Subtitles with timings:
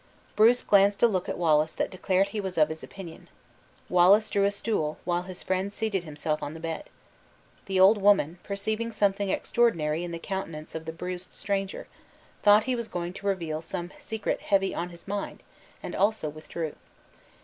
[0.35, 3.29] Bruce glanced a look at Wallace that declared he was of his opinion.
[3.87, 6.85] Wallace drew a stool, while his friend seated himself on the bed.
[7.67, 11.85] The old woman, perceiving something extraordinary in the countenance of the bruised stranger,
[12.41, 15.43] thought he was going to reveal some secret heavy on his mind,
[15.83, 16.73] and also withdrew.